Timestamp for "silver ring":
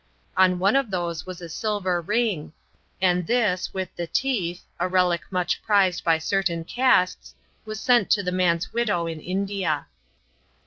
1.47-2.53